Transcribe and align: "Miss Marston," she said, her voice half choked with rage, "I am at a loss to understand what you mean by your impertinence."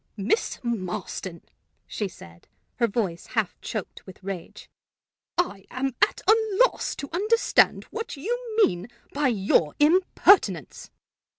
"Miss 0.17 0.57
Marston," 0.63 1.43
she 1.85 2.07
said, 2.07 2.47
her 2.77 2.87
voice 2.87 3.27
half 3.37 3.53
choked 3.61 4.03
with 4.07 4.23
rage, 4.23 4.67
"I 5.37 5.65
am 5.69 5.93
at 6.01 6.21
a 6.27 6.33
loss 6.65 6.95
to 6.95 7.09
understand 7.13 7.83
what 7.91 8.17
you 8.17 8.59
mean 8.65 8.87
by 9.13 9.27
your 9.27 9.75
impertinence." 9.79 10.89